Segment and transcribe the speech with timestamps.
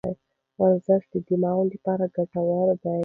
[0.61, 2.97] ورزش د دماغ لپاره ګټور دی.